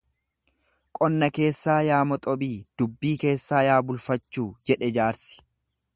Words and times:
Qonna 0.99 1.27
keessaa 1.39 1.75
yaa 1.91 1.99
moxobii, 2.13 2.55
dubbii 2.83 3.13
keessaa 3.25 3.61
yaa 3.75 3.79
bulfachuu 3.91 4.49
jedhe 4.71 4.91
jaarsi. 4.99 5.41